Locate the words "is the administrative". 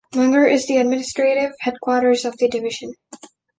0.47-1.51